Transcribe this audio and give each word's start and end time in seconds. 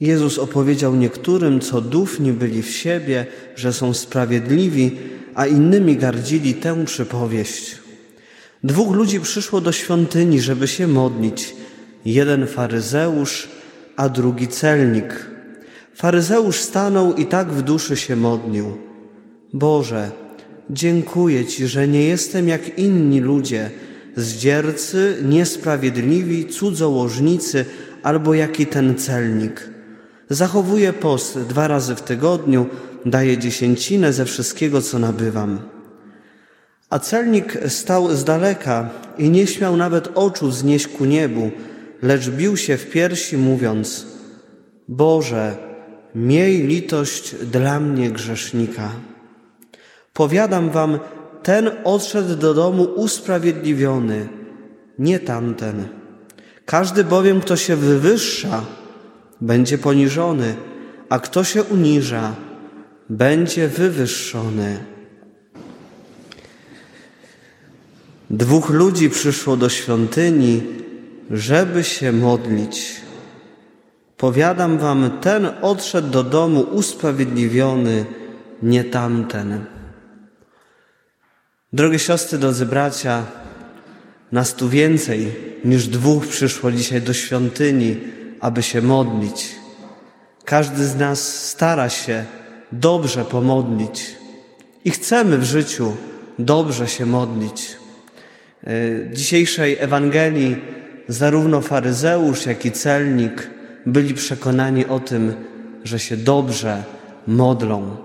Jezus 0.00 0.38
opowiedział 0.38 0.96
niektórym, 0.96 1.60
co 1.60 1.80
dufni 1.80 2.32
byli 2.32 2.62
w 2.62 2.70
siebie, 2.70 3.26
że 3.56 3.72
są 3.72 3.94
sprawiedliwi, 3.94 4.90
a 5.34 5.46
innymi 5.46 5.96
gardzili 5.96 6.54
tę 6.54 6.84
przypowieść. 6.84 7.76
Dwóch 8.64 8.94
ludzi 8.96 9.20
przyszło 9.20 9.60
do 9.60 9.72
świątyni, 9.72 10.40
żeby 10.40 10.68
się 10.68 10.86
modlić. 10.86 11.56
Jeden 12.04 12.46
faryzeusz, 12.46 13.48
a 13.96 14.08
drugi 14.08 14.48
celnik. 14.48 15.26
Faryzeusz 15.94 16.60
stanął 16.60 17.14
i 17.14 17.26
tak 17.26 17.52
w 17.52 17.62
duszy 17.62 17.96
się 17.96 18.16
modlił. 18.16 18.76
Boże, 19.52 20.10
dziękuję 20.70 21.46
Ci, 21.46 21.66
że 21.66 21.88
nie 21.88 22.02
jestem 22.02 22.48
jak 22.48 22.78
inni 22.78 23.20
ludzie, 23.20 23.70
zdziercy, 24.16 25.16
niesprawiedliwi, 25.22 26.46
cudzołożnicy 26.46 27.64
albo 28.02 28.34
jaki 28.34 28.66
ten 28.66 28.94
celnik. 28.94 29.73
Zachowuję 30.34 30.92
post 30.92 31.38
dwa 31.38 31.68
razy 31.68 31.94
w 31.94 32.02
tygodniu, 32.02 32.66
daję 33.06 33.38
dziesięcinę 33.38 34.12
ze 34.12 34.24
wszystkiego, 34.24 34.82
co 34.82 34.98
nabywam. 34.98 35.58
A 36.90 36.98
celnik 36.98 37.58
stał 37.68 38.16
z 38.16 38.24
daleka 38.24 38.90
i 39.18 39.30
nie 39.30 39.46
śmiał 39.46 39.76
nawet 39.76 40.08
oczu 40.14 40.50
znieść 40.50 40.86
ku 40.86 41.04
niebu, 41.04 41.50
lecz 42.02 42.28
bił 42.28 42.56
się 42.56 42.76
w 42.76 42.90
piersi, 42.90 43.36
mówiąc: 43.36 44.06
Boże, 44.88 45.56
miej 46.14 46.66
litość 46.66 47.34
dla 47.34 47.80
mnie 47.80 48.10
grzesznika. 48.10 48.90
Powiadam 50.12 50.70
wam, 50.70 50.98
ten 51.42 51.70
odszedł 51.84 52.36
do 52.36 52.54
domu 52.54 52.82
usprawiedliwiony, 52.82 54.28
nie 54.98 55.18
tamten. 55.18 55.88
Każdy 56.64 57.04
bowiem, 57.04 57.40
kto 57.40 57.56
się 57.56 57.76
wywyższa, 57.76 58.64
będzie 59.40 59.78
poniżony, 59.78 60.54
a 61.08 61.18
kto 61.18 61.44
się 61.44 61.62
uniża, 61.62 62.34
będzie 63.10 63.68
wywyższony. 63.68 64.78
Dwóch 68.30 68.70
ludzi 68.70 69.10
przyszło 69.10 69.56
do 69.56 69.68
świątyni, 69.68 70.62
żeby 71.30 71.84
się 71.84 72.12
modlić. 72.12 73.00
Powiadam 74.16 74.78
wam, 74.78 75.10
ten 75.20 75.46
odszedł 75.62 76.10
do 76.10 76.22
domu 76.22 76.60
usprawiedliwiony, 76.60 78.04
nie 78.62 78.84
tamten. 78.84 79.64
Drogie 81.72 81.98
siostry, 81.98 82.38
drodzy 82.38 82.66
bracia, 82.66 83.26
nas 84.32 84.54
tu 84.54 84.68
więcej 84.68 85.32
niż 85.64 85.88
dwóch 85.88 86.26
przyszło 86.26 86.72
dzisiaj 86.72 87.02
do 87.02 87.12
świątyni, 87.12 87.96
aby 88.44 88.62
się 88.62 88.82
modlić. 88.82 89.54
Każdy 90.44 90.84
z 90.84 90.96
nas 90.96 91.48
stara 91.48 91.88
się 91.88 92.24
dobrze 92.72 93.24
pomodlić 93.24 94.16
i 94.84 94.90
chcemy 94.90 95.38
w 95.38 95.44
życiu 95.44 95.96
dobrze 96.38 96.88
się 96.88 97.06
modlić. 97.06 97.76
E, 98.66 98.70
dzisiejszej 99.12 99.76
Ewangelii 99.80 100.56
zarówno 101.08 101.60
faryzeusz, 101.60 102.46
jak 102.46 102.64
i 102.66 102.72
celnik 102.72 103.50
byli 103.86 104.14
przekonani 104.14 104.86
o 104.86 105.00
tym, 105.00 105.34
że 105.84 105.98
się 105.98 106.16
dobrze 106.16 106.84
modlą. 107.26 107.96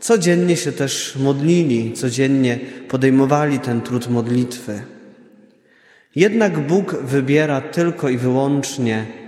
Codziennie 0.00 0.56
się 0.56 0.72
też 0.72 1.16
modlili, 1.16 1.92
codziennie 1.92 2.58
podejmowali 2.88 3.58
ten 3.58 3.80
trud 3.80 4.08
modlitwy. 4.08 4.82
Jednak 6.14 6.66
Bóg 6.66 6.96
wybiera 7.02 7.60
tylko 7.60 8.08
i 8.08 8.18
wyłącznie 8.18 9.25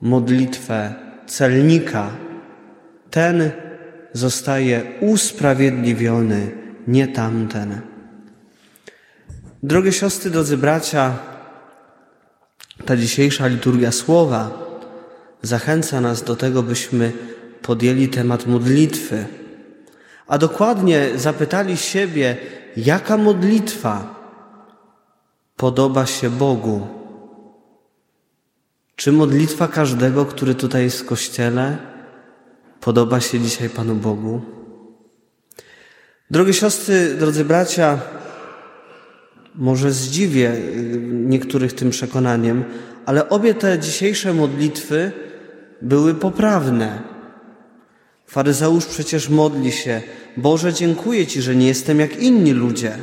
modlitwę 0.00 0.94
celnika. 1.26 2.10
Ten 3.10 3.50
zostaje 4.12 4.82
usprawiedliwiony, 5.00 6.50
nie 6.86 7.08
tamten. 7.08 7.80
Drogie 9.62 9.92
siostry, 9.92 10.30
drodzy 10.30 10.56
bracia, 10.56 11.18
ta 12.86 12.96
dzisiejsza 12.96 13.46
liturgia 13.46 13.92
słowa 13.92 14.50
zachęca 15.42 16.00
nas 16.00 16.22
do 16.22 16.36
tego, 16.36 16.62
byśmy 16.62 17.12
podjęli 17.62 18.08
temat 18.08 18.46
modlitwy, 18.46 19.26
a 20.26 20.38
dokładnie 20.38 21.08
zapytali 21.16 21.76
siebie, 21.76 22.36
jaka 22.76 23.16
modlitwa 23.16 24.14
podoba 25.56 26.06
się 26.06 26.30
Bogu. 26.30 26.99
Czy 29.00 29.12
modlitwa 29.12 29.68
każdego, 29.68 30.26
który 30.26 30.54
tutaj 30.54 30.82
jest 30.82 31.00
w 31.00 31.04
kościele, 31.04 31.78
podoba 32.80 33.20
się 33.20 33.40
dzisiaj 33.40 33.68
Panu 33.70 33.94
Bogu? 33.94 34.40
Drogie 36.30 36.52
siostry, 36.52 37.14
drodzy 37.14 37.44
bracia, 37.44 37.98
może 39.54 39.92
zdziwię 39.92 40.52
y, 40.52 40.98
niektórych 41.12 41.72
tym 41.72 41.90
przekonaniem, 41.90 42.64
ale 43.06 43.28
obie 43.28 43.54
te 43.54 43.78
dzisiejsze 43.78 44.34
modlitwy 44.34 45.12
były 45.82 46.14
poprawne. 46.14 47.02
Faryzeusz 48.26 48.86
przecież 48.86 49.28
modli 49.28 49.72
się: 49.72 50.02
Boże, 50.36 50.72
dziękuję 50.72 51.26
Ci, 51.26 51.42
że 51.42 51.56
nie 51.56 51.66
jestem 51.66 52.00
jak 52.00 52.22
inni 52.22 52.52
ludzie. 52.52 52.98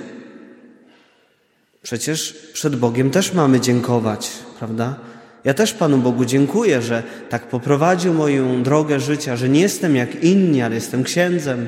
Przecież 1.81 2.33
przed 2.53 2.75
Bogiem 2.75 3.09
też 3.11 3.33
mamy 3.33 3.59
dziękować, 3.59 4.31
prawda? 4.59 5.06
Ja 5.47 5.53
też 5.53 5.73
Panu 5.73 5.97
Bogu 5.97 6.25
dziękuję, 6.25 6.81
że 6.81 7.03
tak 7.29 7.47
poprowadził 7.47 8.13
moją 8.13 8.63
drogę 8.63 8.99
życia, 8.99 9.35
że 9.35 9.49
nie 9.49 9.61
jestem 9.61 9.95
jak 9.95 10.23
inni, 10.23 10.61
ale 10.61 10.75
jestem 10.75 11.03
księdzem. 11.03 11.67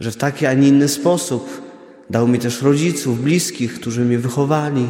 Że 0.00 0.10
w 0.10 0.16
taki, 0.16 0.46
a 0.46 0.54
nie 0.54 0.68
inny 0.68 0.88
sposób 0.88 1.62
dał 2.10 2.28
mi 2.28 2.38
też 2.38 2.62
rodziców, 2.62 3.22
bliskich, 3.22 3.74
którzy 3.74 4.04
mnie 4.04 4.18
wychowali. 4.18 4.86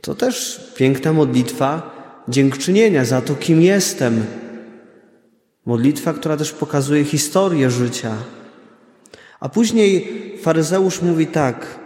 To 0.00 0.14
też 0.14 0.60
piękna 0.76 1.12
modlitwa 1.12 1.94
dziękczynienia 2.28 3.04
za 3.04 3.20
to, 3.20 3.34
kim 3.34 3.62
jestem. 3.62 4.24
Modlitwa, 5.66 6.12
która 6.12 6.36
też 6.36 6.52
pokazuje 6.52 7.04
historię 7.04 7.70
życia. 7.70 8.16
A 9.40 9.48
później 9.48 10.08
faryzeusz 10.42 11.02
mówi 11.02 11.26
tak: 11.26 11.79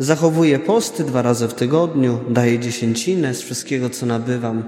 zachowuję 0.00 0.58
posty 0.58 1.04
dwa 1.04 1.22
razy 1.22 1.48
w 1.48 1.54
tygodniu, 1.54 2.20
daję 2.28 2.58
dziesięcinę 2.58 3.34
z 3.34 3.42
wszystkiego, 3.42 3.90
co 3.90 4.06
nabywam. 4.06 4.62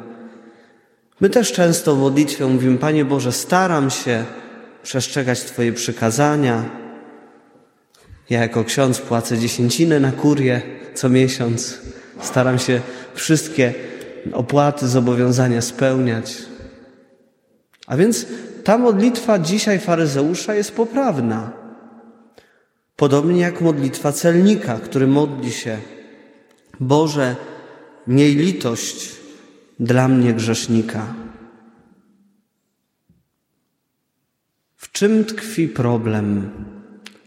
My 1.21 1.31
też 1.31 1.53
często 1.53 1.95
w 1.97 1.99
modlitwie 1.99 2.47
mówimy: 2.47 2.79
Panie 2.79 3.05
Boże, 3.05 3.33
staram 3.33 3.91
się 3.91 4.25
przestrzegać 4.83 5.41
Twoje 5.41 5.73
przykazania. 5.73 6.65
Ja 8.31 8.41
jako 8.41 8.65
ksiądz 8.65 9.01
płacę 9.01 9.39
dziesięcinę 9.39 10.01
na 10.01 10.13
kurię 10.13 10.63
co 10.95 11.09
miesiąc. 11.09 11.79
Staram 12.21 12.59
się 12.59 12.81
wszystkie 13.15 13.75
opłaty, 14.33 14.89
zobowiązania 14.89 15.63
spełniać. 15.63 16.37
A 17.87 17.97
więc 17.97 18.27
ta 18.65 18.79
modlitwa 18.79 19.39
dzisiaj 19.39 19.79
faryzeusza 19.79 20.55
jest 20.55 20.73
poprawna. 20.73 21.62
Podobnie 22.97 23.41
jak 23.41 23.61
modlitwa 23.61 24.13
celnika, 24.13 24.79
który 24.79 25.07
modli 25.07 25.53
się: 25.53 25.79
Boże, 26.81 27.37
miej 28.07 28.37
litość 28.37 29.13
dla 29.81 30.09
mnie 30.09 30.33
grzesznika. 30.35 31.15
W 34.77 34.93
czym 34.93 35.25
tkwi 35.25 35.69
problem? 35.69 36.51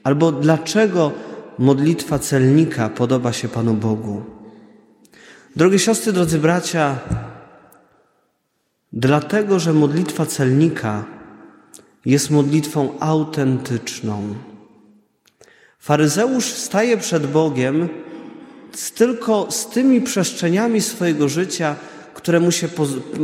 Albo 0.03 0.31
dlaczego 0.31 1.11
modlitwa 1.59 2.19
celnika 2.19 2.89
podoba 2.89 3.33
się 3.33 3.47
Panu 3.47 3.73
Bogu? 3.73 4.23
Drogie 5.55 5.79
siostry, 5.79 6.13
drodzy 6.13 6.39
bracia, 6.39 6.99
dlatego, 8.93 9.59
że 9.59 9.73
modlitwa 9.73 10.25
celnika 10.25 11.05
jest 12.05 12.31
modlitwą 12.31 12.99
autentyczną. 12.99 14.35
Faryzeusz 15.85 16.45
staje 16.45 16.97
przed 16.97 17.27
Bogiem 17.27 17.89
z 18.75 18.91
tylko 18.91 19.47
z 19.51 19.67
tymi 19.67 20.01
przestrzeniami 20.01 20.81
swojego 20.81 21.29
życia, 21.29 21.75
które 22.13 22.39
mu 22.39 22.51
się 22.51 22.67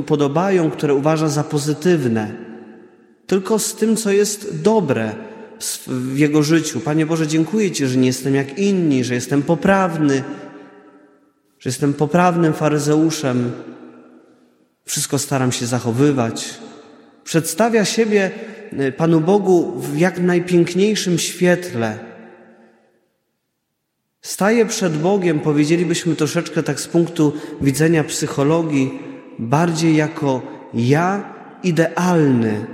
podobają, 0.06 0.72
które 0.72 0.94
uważa 0.94 1.28
za 1.28 1.44
pozytywne. 1.44 2.32
Tylko 3.28 3.60
z 3.60 3.76
tym, 3.76 3.96
co 3.98 4.12
jest 4.12 4.62
dobre 4.62 5.16
w 5.88 6.18
jego 6.18 6.44
życiu. 6.44 6.80
Panie 6.80 7.06
Boże, 7.06 7.28
dziękuję 7.28 7.72
Ci, 7.72 7.88
że 7.88 7.98
nie 7.98 8.08
jestem 8.08 8.36
jak 8.36 8.58
inni, 8.58 9.04
że 9.04 9.14
jestem 9.14 9.42
poprawny, 9.42 10.24
że 11.60 11.70
jestem 11.70 11.94
poprawnym 11.94 12.54
faryzeuszem. 12.54 13.52
Wszystko 14.86 15.20
staram 15.20 15.52
się 15.52 15.66
zachowywać. 15.66 16.54
Przedstawia 17.24 17.86
siebie 17.86 18.32
e, 18.72 18.92
Panu 18.92 19.22
Bogu 19.22 19.80
w 19.80 19.98
jak 19.98 20.20
najpiękniejszym 20.20 21.20
świetle 21.20 22.11
Staje 24.22 24.66
przed 24.66 24.98
Bogiem, 24.98 25.40
powiedzielibyśmy 25.40 26.16
troszeczkę 26.16 26.64
tak 26.64 26.80
z 26.80 26.88
punktu 26.88 27.34
widzenia 27.62 28.04
psychologii, 28.04 29.00
bardziej 29.40 29.96
jako 29.96 30.42
ja 30.74 31.34
idealny. 31.64 32.66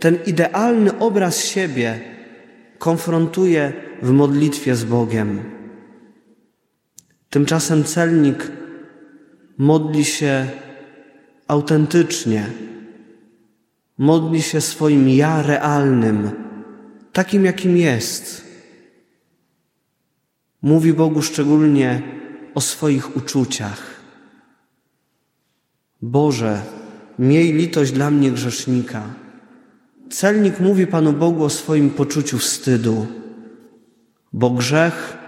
Ten 0.00 0.18
idealny 0.26 0.98
obraz 0.98 1.44
siebie 1.44 2.00
konfrontuje 2.78 3.72
w 4.02 4.10
modlitwie 4.10 4.74
z 4.74 4.84
Bogiem. 4.84 5.40
Tymczasem 7.30 7.84
celnik 7.84 8.52
modli 9.58 10.04
się 10.04 10.46
autentycznie, 11.48 12.46
modli 13.98 14.42
się 14.42 14.60
swoim 14.60 15.08
ja 15.08 15.42
realnym, 15.42 16.30
takim 17.12 17.44
jakim 17.44 17.76
jest. 17.76 18.51
Mówi 20.62 20.92
Bogu 20.92 21.22
szczególnie 21.22 22.02
o 22.54 22.60
swoich 22.60 23.16
uczuciach. 23.16 23.82
Boże, 26.02 26.62
miej 27.18 27.52
litość 27.52 27.92
dla 27.92 28.10
mnie 28.10 28.30
grzesznika. 28.30 29.02
Celnik 30.10 30.60
mówi 30.60 30.86
Panu 30.86 31.12
Bogu 31.12 31.44
o 31.44 31.50
swoim 31.50 31.90
poczuciu 31.90 32.38
wstydu, 32.38 33.06
bo 34.32 34.50
grzech 34.50 35.18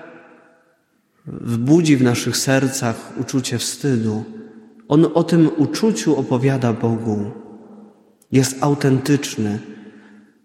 wbudzi 1.26 1.96
w 1.96 2.02
naszych 2.02 2.36
sercach 2.36 3.12
uczucie 3.20 3.58
wstydu. 3.58 4.24
On 4.88 5.06
o 5.14 5.24
tym 5.24 5.50
uczuciu 5.56 6.16
opowiada 6.16 6.72
Bogu. 6.72 7.30
Jest 8.32 8.62
autentyczny. 8.62 9.58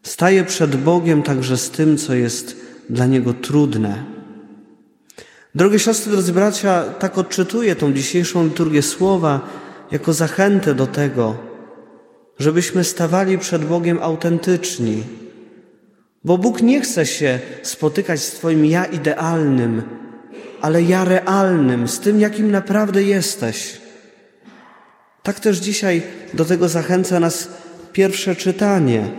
Staje 0.03 0.43
przed 0.43 0.75
Bogiem 0.75 1.23
także 1.23 1.57
z 1.57 1.71
tym, 1.71 1.97
co 1.97 2.13
jest 2.13 2.57
dla 2.89 3.05
Niego 3.05 3.33
trudne. 3.33 4.18
Drogie 5.55 5.79
siostry, 5.79 6.11
drodzy 6.11 6.33
bracia, 6.33 6.83
tak 6.83 7.17
odczytuję 7.17 7.75
tą 7.75 7.93
dzisiejszą 7.93 8.43
liturgię 8.43 8.81
słowa 8.81 9.41
jako 9.91 10.13
zachętę 10.13 10.75
do 10.75 10.87
tego, 10.87 11.37
żebyśmy 12.39 12.83
stawali 12.83 13.37
przed 13.37 13.65
Bogiem 13.65 13.99
autentyczni. 14.01 15.03
Bo 16.23 16.37
Bóg 16.37 16.61
nie 16.61 16.81
chce 16.81 17.05
się 17.05 17.39
spotykać 17.63 18.21
z 18.21 18.31
Twoim 18.31 18.65
ja 18.65 18.85
idealnym, 18.85 19.81
ale 20.61 20.83
ja 20.83 21.05
realnym, 21.05 21.87
z 21.87 21.99
tym, 21.99 22.19
jakim 22.19 22.51
naprawdę 22.51 23.03
jesteś. 23.03 23.81
Tak 25.23 25.39
też 25.39 25.57
dzisiaj 25.57 26.01
do 26.33 26.45
tego 26.45 26.69
zachęca 26.69 27.19
nas 27.19 27.49
pierwsze 27.93 28.35
czytanie. 28.35 29.11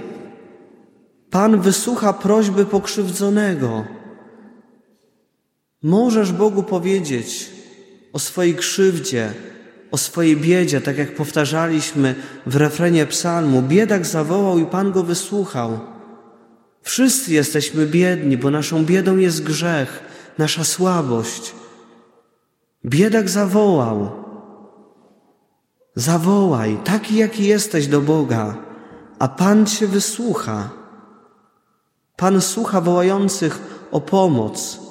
Pan 1.30 1.60
wysłucha 1.60 2.12
prośby 2.12 2.66
pokrzywdzonego. 2.66 3.99
Możesz 5.82 6.32
Bogu 6.32 6.62
powiedzieć 6.62 7.50
o 8.12 8.18
swojej 8.18 8.54
krzywdzie, 8.54 9.34
o 9.90 9.98
swojej 9.98 10.36
biedzie, 10.36 10.80
tak 10.80 10.98
jak 10.98 11.14
powtarzaliśmy 11.14 12.14
w 12.46 12.56
refrenie 12.56 13.06
psalmu. 13.06 13.62
Biedak 13.62 14.06
zawołał 14.06 14.58
i 14.58 14.66
Pan 14.66 14.92
go 14.92 15.02
wysłuchał. 15.02 15.80
Wszyscy 16.82 17.32
jesteśmy 17.32 17.86
biedni, 17.86 18.36
bo 18.36 18.50
naszą 18.50 18.84
biedą 18.84 19.16
jest 19.16 19.42
grzech, 19.42 20.02
nasza 20.38 20.64
słabość. 20.64 21.54
Biedak 22.84 23.28
zawołał. 23.28 24.10
Zawołaj, 25.94 26.78
taki 26.84 27.16
jaki 27.16 27.44
jesteś 27.44 27.86
do 27.86 28.00
Boga, 28.00 28.56
a 29.18 29.28
Pan 29.28 29.66
Cię 29.66 29.86
wysłucha. 29.86 30.70
Pan 32.16 32.40
słucha 32.40 32.80
wołających 32.80 33.58
o 33.90 34.00
pomoc. 34.00 34.89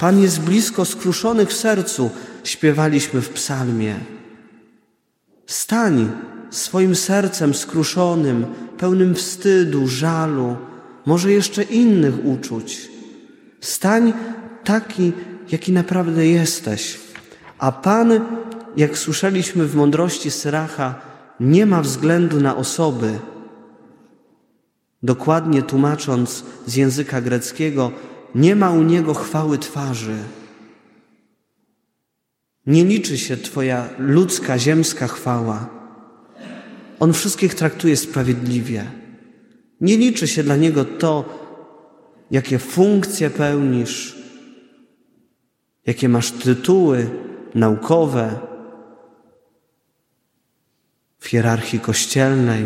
Pan 0.00 0.20
jest 0.20 0.40
blisko 0.40 0.84
skruszonych 0.84 1.48
w 1.48 1.56
sercu, 1.56 2.10
śpiewaliśmy 2.44 3.20
w 3.20 3.28
psalmie. 3.28 3.94
Stań 5.46 6.10
swoim 6.50 6.96
sercem 6.96 7.54
skruszonym, 7.54 8.46
pełnym 8.78 9.14
wstydu, 9.14 9.88
żalu, 9.88 10.56
może 11.06 11.32
jeszcze 11.32 11.62
innych 11.62 12.24
uczuć. 12.24 12.88
Stań 13.60 14.12
taki, 14.64 15.12
jaki 15.52 15.72
naprawdę 15.72 16.26
jesteś. 16.26 17.00
A 17.58 17.72
Pan, 17.72 18.20
jak 18.76 18.98
słyszeliśmy 18.98 19.66
w 19.66 19.74
mądrości 19.74 20.30
Syracha, 20.30 20.94
nie 21.40 21.66
ma 21.66 21.82
względu 21.82 22.40
na 22.40 22.56
osoby. 22.56 23.18
Dokładnie 25.02 25.62
tłumacząc 25.62 26.44
z 26.66 26.76
języka 26.76 27.20
greckiego, 27.20 27.92
nie 28.34 28.56
ma 28.56 28.70
u 28.70 28.82
Niego 28.82 29.14
chwały 29.14 29.58
twarzy. 29.58 30.16
Nie 32.66 32.84
liczy 32.84 33.18
się 33.18 33.36
Twoja 33.36 33.88
ludzka, 33.98 34.58
ziemska 34.58 35.06
chwała. 35.08 35.68
On 37.00 37.12
wszystkich 37.12 37.54
traktuje 37.54 37.96
sprawiedliwie. 37.96 38.84
Nie 39.80 39.96
liczy 39.96 40.28
się 40.28 40.42
dla 40.42 40.56
Niego 40.56 40.84
to, 40.84 41.40
jakie 42.30 42.58
funkcje 42.58 43.30
pełnisz, 43.30 44.18
jakie 45.86 46.08
masz 46.08 46.30
tytuły 46.30 47.10
naukowe 47.54 48.38
w 51.18 51.26
hierarchii 51.26 51.80
kościelnej. 51.80 52.64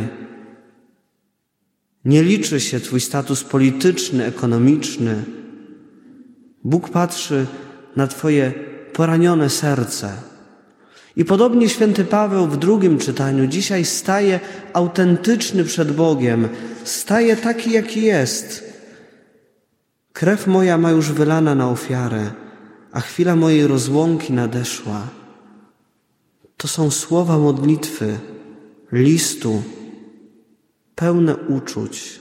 Nie 2.05 2.23
liczy 2.23 2.61
się 2.61 2.81
Twój 2.81 3.01
status 3.01 3.45
polityczny, 3.45 4.25
ekonomiczny. 4.25 5.25
Bóg 6.65 6.91
patrzy 6.91 7.47
na 7.97 8.07
Twoje 8.07 8.53
poranione 8.93 9.51
serce. 9.51 10.13
I 11.17 11.25
podobnie 11.25 11.69
święty 11.69 12.05
Paweł 12.05 12.47
w 12.47 12.57
drugim 12.57 12.99
czytaniu 12.99 13.47
dzisiaj 13.47 13.85
staje 13.85 14.41
autentyczny 14.73 15.65
przed 15.65 15.93
Bogiem, 15.93 16.49
staje 16.85 17.37
taki, 17.37 17.71
jaki 17.71 18.03
jest. 18.03 18.75
Krew 20.13 20.47
moja 20.47 20.79
ma 20.79 20.91
już 20.91 21.13
wylana 21.13 21.55
na 21.55 21.71
ofiarę, 21.71 22.31
a 22.93 23.01
chwila 23.01 23.37
mojej 23.37 23.67
rozłąki 23.67 24.33
nadeszła. 24.33 25.09
To 26.57 26.69
są 26.69 26.91
słowa 26.91 27.39
modlitwy, 27.39 28.19
listu, 28.93 29.63
pełne 30.95 31.37
uczuć, 31.37 32.21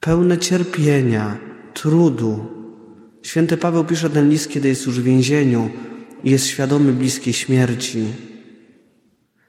pełne 0.00 0.38
cierpienia, 0.38 1.38
trudu, 1.74 2.61
Święty 3.22 3.56
Paweł 3.56 3.84
pisze 3.84 4.10
ten 4.10 4.30
list, 4.30 4.48
kiedy 4.50 4.68
jest 4.68 4.86
już 4.86 5.00
w 5.00 5.04
więzieniu 5.04 5.70
i 6.24 6.30
jest 6.30 6.46
świadomy 6.46 6.92
bliskiej 6.92 7.32
śmierci. 7.32 8.04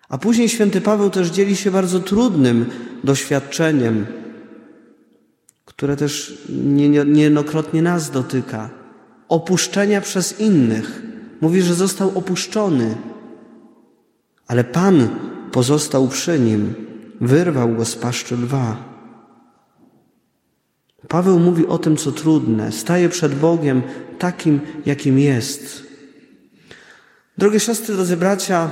A 0.09 0.17
później 0.17 0.49
święty 0.49 0.81
Paweł 0.81 1.09
też 1.09 1.29
dzieli 1.29 1.55
się 1.55 1.71
bardzo 1.71 1.99
trudnym 1.99 2.65
doświadczeniem, 3.03 4.05
które 5.65 5.95
też 5.95 6.43
niejednokrotnie 7.05 7.81
nas 7.81 8.11
dotyka. 8.11 8.69
Opuszczenia 9.29 10.01
przez 10.01 10.39
innych. 10.39 11.01
Mówi, 11.41 11.61
że 11.61 11.73
został 11.73 12.17
opuszczony, 12.17 12.95
ale 14.47 14.63
Pan 14.63 15.09
pozostał 15.51 16.07
przy 16.07 16.39
nim, 16.39 16.73
wyrwał 17.21 17.75
go 17.75 17.85
z 17.85 17.95
paszczy 17.95 18.35
lwa. 18.35 18.92
Paweł 21.07 21.39
mówi 21.39 21.67
o 21.67 21.77
tym, 21.77 21.97
co 21.97 22.11
trudne, 22.11 22.71
staje 22.71 23.09
przed 23.09 23.35
Bogiem 23.35 23.81
takim, 24.19 24.61
jakim 24.85 25.19
jest. 25.19 25.83
Drogie 27.37 27.59
siostry, 27.59 27.95
drodzy 27.95 28.17
bracia, 28.17 28.69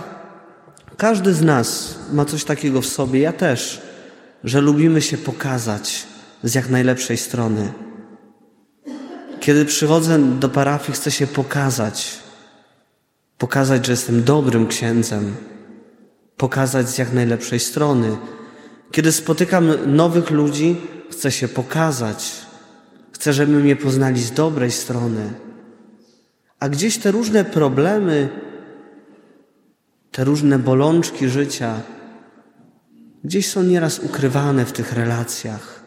każdy 0.97 1.33
z 1.33 1.41
nas 1.41 1.99
ma 2.13 2.25
coś 2.25 2.43
takiego 2.43 2.81
w 2.81 2.85
sobie, 2.85 3.19
ja 3.19 3.33
też, 3.33 3.81
że 4.43 4.61
lubimy 4.61 5.01
się 5.01 5.17
pokazać 5.17 6.07
z 6.43 6.55
jak 6.55 6.69
najlepszej 6.69 7.17
strony. 7.17 7.73
Kiedy 9.39 9.65
przychodzę 9.65 10.19
do 10.19 10.49
parafii, 10.49 10.93
chcę 10.93 11.11
się 11.11 11.27
pokazać, 11.27 12.19
pokazać, 13.37 13.85
że 13.85 13.91
jestem 13.91 14.23
dobrym 14.23 14.67
księdzem, 14.67 15.35
pokazać 16.37 16.89
z 16.89 16.97
jak 16.97 17.13
najlepszej 17.13 17.59
strony. 17.59 18.17
Kiedy 18.91 19.11
spotykam 19.11 19.95
nowych 19.95 20.31
ludzi, 20.31 20.81
chcę 21.11 21.31
się 21.31 21.47
pokazać, 21.47 22.33
chcę, 23.11 23.33
żeby 23.33 23.59
mnie 23.59 23.75
poznali 23.75 24.23
z 24.23 24.31
dobrej 24.31 24.71
strony. 24.71 25.33
A 26.59 26.69
gdzieś 26.69 26.97
te 26.97 27.11
różne 27.11 27.45
problemy, 27.45 28.29
te 30.11 30.23
różne 30.23 30.59
bolączki 30.59 31.29
życia, 31.29 31.81
gdzieś 33.23 33.49
są 33.49 33.63
nieraz 33.63 33.99
ukrywane 33.99 34.65
w 34.65 34.71
tych 34.71 34.93
relacjach. 34.93 35.83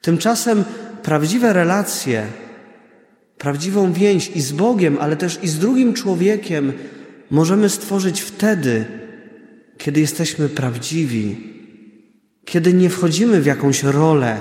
Tymczasem 0.00 0.64
prawdziwe 1.02 1.52
relacje, 1.52 2.26
prawdziwą 3.38 3.92
więź 3.92 4.30
i 4.34 4.40
z 4.40 4.52
Bogiem, 4.52 4.98
ale 5.00 5.16
też 5.16 5.38
i 5.42 5.48
z 5.48 5.58
drugim 5.58 5.94
człowiekiem 5.94 6.72
możemy 7.30 7.68
stworzyć 7.68 8.20
wtedy, 8.20 8.84
kiedy 9.78 10.00
jesteśmy 10.00 10.48
prawdziwi, 10.48 11.55
kiedy 12.46 12.74
nie 12.74 12.90
wchodzimy 12.90 13.40
w 13.40 13.46
jakąś 13.46 13.82
rolę, 13.82 14.40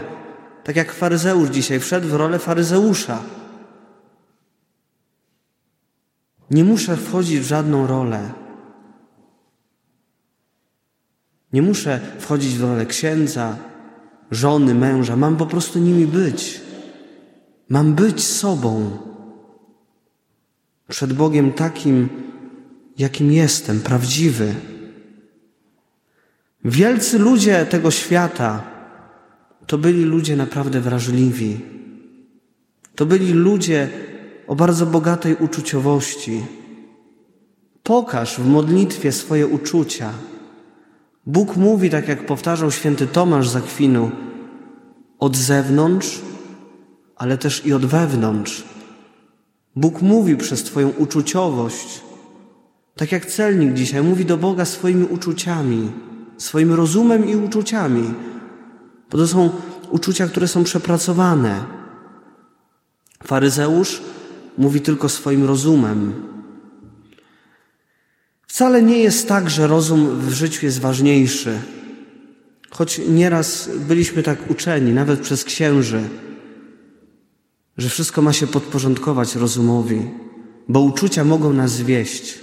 tak 0.64 0.76
jak 0.76 0.92
faryzeusz 0.92 1.50
dzisiaj 1.50 1.80
wszedł 1.80 2.08
w 2.08 2.14
rolę 2.14 2.40
faryzeusza. 2.40 3.24
Nie 6.52 6.64
muszę 6.64 6.98
wchodzić 6.98 7.40
w 7.40 7.44
żadną 7.44 7.88
rolę. 7.88 8.32
Nie 11.54 11.62
muszę 11.62 12.00
wchodzić 12.20 12.56
w 12.56 12.62
rolę 12.62 12.86
księdza, 12.86 13.58
żony, 14.32 14.76
męża. 14.76 15.16
Mam 15.16 15.38
po 15.38 15.46
prostu 15.46 15.80
nimi 15.80 16.08
być. 16.08 16.62
Mam 17.70 17.94
być 17.94 18.24
sobą. 18.24 18.98
Przed 20.88 21.14
Bogiem 21.14 21.54
takim, 21.54 22.10
jakim 22.98 23.32
jestem, 23.32 23.80
prawdziwy. 23.80 24.56
Wielcy 26.66 27.20
ludzie 27.20 27.66
tego 27.66 27.92
świata 27.92 28.64
to 29.68 29.78
byli 29.78 30.04
ludzie 30.04 30.36
naprawdę 30.36 30.82
wrażliwi. 30.82 31.60
To 32.96 33.06
byli 33.06 33.34
ludzie 33.34 33.90
o 34.48 34.56
bardzo 34.56 34.86
bogatej 34.86 35.36
uczuciowości. 35.36 36.46
Pokaż 37.84 38.40
w 38.40 38.48
modlitwie 38.48 39.12
swoje 39.12 39.48
uczucia. 39.48 40.12
Bóg 41.26 41.58
mówi, 41.58 41.90
tak 41.90 42.08
jak 42.08 42.26
powtarzał 42.26 42.72
święty 42.72 43.08
Tomasz 43.08 43.50
z 43.50 43.58
od 45.20 45.38
zewnątrz, 45.38 46.22
ale 47.16 47.38
też 47.38 47.66
i 47.66 47.74
od 47.74 47.86
wewnątrz. 47.86 48.64
Bóg 49.76 50.02
mówi 50.02 50.38
przez 50.38 50.64
Twoją 50.64 50.90
uczuciowość, 50.90 52.02
tak 52.96 53.12
jak 53.12 53.26
celnik 53.26 53.74
dzisiaj 53.74 54.04
mówi 54.04 54.26
do 54.26 54.38
Boga 54.38 54.66
swoimi 54.66 55.06
uczuciami, 55.06 55.92
swoim 56.38 56.74
rozumem 56.74 57.30
i 57.30 57.36
uczuciami, 57.36 58.14
bo 59.12 59.18
to 59.18 59.28
są 59.28 59.50
uczucia, 59.90 60.28
które 60.28 60.48
są 60.48 60.64
przepracowane. 60.64 61.66
Faryzeusz 63.24 64.02
mówi 64.58 64.82
tylko 64.82 65.10
swoim 65.10 65.44
rozumem. 65.46 66.14
Wcale 68.48 68.82
nie 68.82 69.00
jest 69.00 69.28
tak, 69.28 69.50
że 69.50 69.68
rozum 69.68 70.20
w 70.20 70.32
życiu 70.32 70.66
jest 70.66 70.80
ważniejszy. 70.80 71.60
Choć 72.70 73.02
nieraz 73.10 73.70
byliśmy 73.88 74.24
tak 74.24 74.52
uczeni, 74.52 74.92
nawet 74.92 75.20
przez 75.20 75.44
księży, 75.44 76.10
że 77.78 77.90
wszystko 77.90 78.22
ma 78.22 78.34
się 78.34 78.48
podporządkować 78.48 79.36
rozumowi, 79.36 80.12
bo 80.68 80.80
uczucia 80.80 81.24
mogą 81.24 81.54
nas 81.54 81.72
zwieść. 81.72 82.40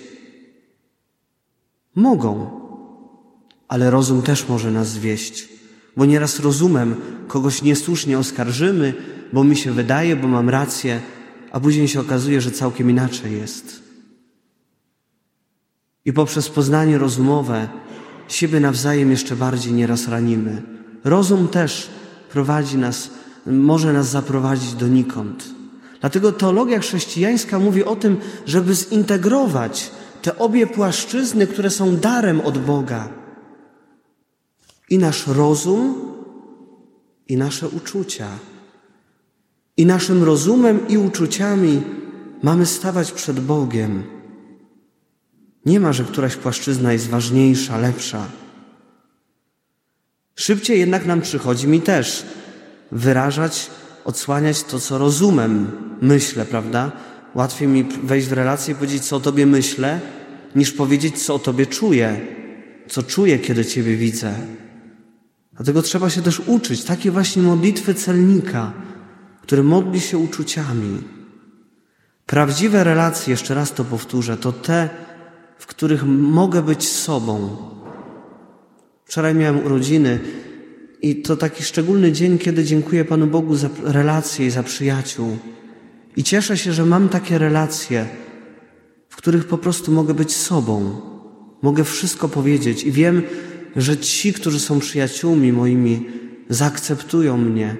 Mogą, 1.94 2.61
ale 3.72 3.90
rozum 3.90 4.22
też 4.22 4.48
może 4.48 4.70
nas 4.70 4.88
zwieść, 4.88 5.48
bo 5.96 6.04
nieraz 6.04 6.40
rozumem 6.40 6.96
kogoś 7.28 7.62
niesłusznie 7.62 8.18
oskarżymy, 8.18 8.94
bo 9.32 9.44
mi 9.44 9.56
się 9.56 9.72
wydaje, 9.72 10.16
bo 10.16 10.28
mam 10.28 10.48
rację, 10.48 11.00
a 11.52 11.60
później 11.60 11.88
się 11.88 12.00
okazuje, 12.00 12.40
że 12.40 12.50
całkiem 12.50 12.90
inaczej 12.90 13.32
jest. 13.32 13.82
I 16.04 16.12
poprzez 16.12 16.48
poznanie 16.48 16.98
rozumowe 16.98 17.68
siebie 18.28 18.60
nawzajem 18.60 19.10
jeszcze 19.10 19.36
bardziej 19.36 19.72
nieraz 19.72 20.08
ranimy. 20.08 20.62
Rozum 21.04 21.48
też 21.48 21.90
prowadzi 22.30 22.78
nas, 22.78 23.10
może 23.46 23.92
nas 23.92 24.08
zaprowadzić 24.08 24.72
donikąd. 24.74 25.44
Dlatego 26.00 26.32
teologia 26.32 26.78
chrześcijańska 26.78 27.58
mówi 27.58 27.84
o 27.84 27.96
tym, 27.96 28.16
żeby 28.46 28.74
zintegrować 28.74 29.90
te 30.22 30.38
obie 30.38 30.66
płaszczyzny, 30.66 31.46
które 31.46 31.70
są 31.70 31.96
darem 31.96 32.40
od 32.40 32.58
Boga. 32.58 33.21
I 34.92 34.98
nasz 34.98 35.26
rozum, 35.26 35.94
i 37.28 37.36
nasze 37.36 37.68
uczucia. 37.68 38.28
I 39.76 39.86
naszym 39.86 40.24
rozumem 40.24 40.88
i 40.88 40.98
uczuciami 40.98 41.82
mamy 42.42 42.66
stawać 42.66 43.12
przed 43.12 43.40
Bogiem. 43.40 44.02
Nie 45.66 45.80
ma, 45.80 45.92
że 45.92 46.04
któraś 46.04 46.36
płaszczyzna 46.36 46.92
jest 46.92 47.08
ważniejsza, 47.08 47.78
lepsza. 47.78 48.26
Szybciej 50.34 50.78
jednak 50.78 51.06
nam 51.06 51.20
przychodzi 51.20 51.68
mi 51.68 51.80
też 51.80 52.26
wyrażać, 52.90 53.70
odsłaniać 54.04 54.62
to, 54.62 54.80
co 54.80 54.98
rozumem 54.98 55.70
myślę, 56.00 56.44
prawda? 56.44 56.92
Łatwiej 57.34 57.68
mi 57.68 57.84
wejść 57.84 58.28
w 58.28 58.32
relację 58.32 58.72
i 58.72 58.76
powiedzieć, 58.76 59.04
co 59.04 59.16
o 59.16 59.20
Tobie 59.20 59.46
myślę, 59.46 60.00
niż 60.56 60.72
powiedzieć, 60.72 61.24
co 61.24 61.34
o 61.34 61.38
Tobie 61.38 61.66
czuję, 61.66 62.20
co 62.88 63.02
czuję, 63.02 63.38
kiedy 63.38 63.64
Ciebie 63.64 63.96
widzę. 63.96 64.61
Dlatego 65.56 65.82
trzeba 65.82 66.10
się 66.10 66.22
też 66.22 66.42
uczyć 66.46 66.84
takie 66.84 67.10
właśnie 67.10 67.42
modlitwy 67.42 67.94
celnika, 67.94 68.72
który 69.42 69.62
modli 69.62 70.00
się 70.00 70.18
uczuciami. 70.18 70.98
Prawdziwe 72.26 72.84
relacje, 72.84 73.30
jeszcze 73.30 73.54
raz 73.54 73.72
to 73.72 73.84
powtórzę, 73.84 74.36
to 74.36 74.52
te, 74.52 74.90
w 75.58 75.66
których 75.66 76.04
mogę 76.06 76.62
być 76.62 76.88
sobą. 76.88 77.56
Wczoraj 79.04 79.34
miałem 79.34 79.66
urodziny 79.66 80.20
i 81.02 81.16
to 81.16 81.36
taki 81.36 81.62
szczególny 81.62 82.12
dzień, 82.12 82.38
kiedy 82.38 82.64
dziękuję 82.64 83.04
Panu 83.04 83.26
Bogu 83.26 83.56
za 83.56 83.68
relacje 83.82 84.46
i 84.46 84.50
za 84.50 84.62
przyjaciół. 84.62 85.38
I 86.16 86.24
cieszę 86.24 86.58
się, 86.58 86.72
że 86.72 86.84
mam 86.84 87.08
takie 87.08 87.38
relacje, 87.38 88.06
w 89.08 89.16
których 89.16 89.44
po 89.44 89.58
prostu 89.58 89.92
mogę 89.92 90.14
być 90.14 90.36
sobą. 90.36 91.00
Mogę 91.62 91.84
wszystko 91.84 92.28
powiedzieć 92.28 92.84
i 92.84 92.92
wiem, 92.92 93.22
że 93.76 93.96
ci, 93.96 94.32
którzy 94.32 94.60
są 94.60 94.80
przyjaciółmi 94.80 95.52
moimi, 95.52 96.06
zaakceptują 96.48 97.36
mnie, 97.36 97.76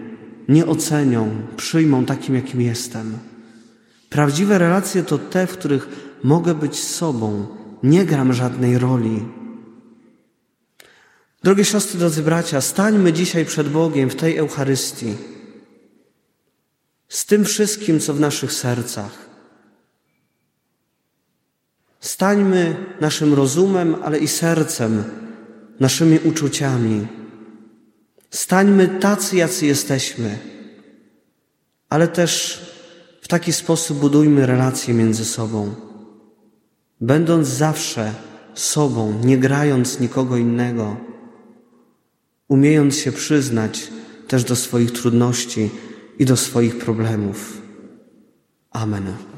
nie 0.49 0.67
ocenią, 0.67 1.31
przyjmą 1.57 2.05
takim, 2.05 2.35
jakim 2.35 2.61
jestem. 2.61 3.19
Prawdziwe 4.11 4.59
relacje 4.59 5.03
to 5.03 5.19
te, 5.19 5.47
w 5.47 5.53
których 5.53 5.89
mogę 6.25 6.55
być 6.55 6.79
sobą, 6.79 7.47
nie 7.83 8.05
gram 8.05 8.33
żadnej 8.33 8.79
roli. 8.79 9.23
Drogie 11.43 11.65
siostry, 11.65 11.99
drodzy 11.99 12.23
bracia, 12.23 12.61
stańmy 12.61 13.13
dzisiaj 13.13 13.45
przed 13.45 13.69
Bogiem 13.69 14.11
w 14.11 14.17
tej 14.17 14.37
Eucharystii 14.37 15.15
z 17.13 17.27
tym 17.27 17.45
wszystkim, 17.45 18.01
co 18.01 18.15
w 18.15 18.21
naszych 18.21 18.53
sercach. 18.53 19.29
Stańmy 22.01 22.77
naszym 23.01 23.35
rozumem, 23.35 23.97
ale 24.03 24.19
i 24.19 24.29
sercem, 24.29 25.05
naszymi 25.83 26.19
uczuciami. 26.25 27.07
Stańmy 28.31 28.89
tacy, 28.89 29.37
jacy 29.37 29.67
jesteśmy, 29.67 30.39
ale 31.89 32.09
też 32.09 32.61
w 33.23 33.29
taki 33.29 33.53
sposób 33.53 33.99
budujmy 33.99 34.47
relacje 34.47 34.95
między 34.95 35.25
sobą, 35.25 35.75
będąc 37.01 37.49
zawsze 37.49 38.15
sobą, 38.55 39.21
nie 39.25 39.39
grając 39.39 40.01
nikogo 40.01 40.37
innego, 40.37 40.97
umiejąc 42.49 42.97
się 42.97 43.13
przyznać 43.13 43.89
też 44.29 44.45
do 44.45 44.57
swoich 44.57 44.93
trudności 44.93 45.71
i 46.19 46.25
do 46.25 46.37
swoich 46.37 46.79
problemów. 46.79 47.63
Amen. 48.71 49.32